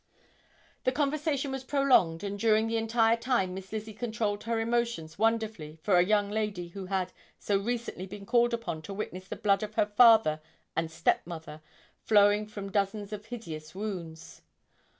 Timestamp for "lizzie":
3.71-3.93